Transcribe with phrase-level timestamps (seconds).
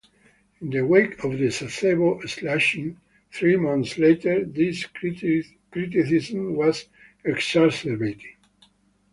[0.61, 2.99] In the wake of the Sasebo slashing,
[3.31, 6.85] three months later, this criticism was
[7.23, 8.31] exacerbated.